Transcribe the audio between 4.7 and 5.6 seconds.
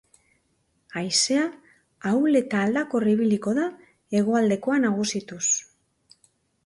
nagusituz.